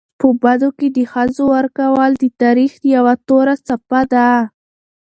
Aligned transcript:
په 0.19 0.27
بدو 0.43 0.69
کي 0.77 0.87
د 0.97 0.99
ښځو 1.11 1.43
ورکول 1.55 2.11
د 2.17 2.23
تاریخ 2.41 2.73
یوه 2.95 3.13
توره 3.27 3.55
څپه 3.67 4.01
ده. 4.11 4.29